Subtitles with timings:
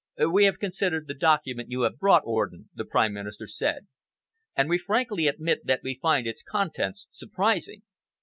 [0.31, 3.85] "We have considered the document you have brought, Orden," the Prime Minister said,
[4.55, 7.83] "and we frankly admit that we find its contents surprising.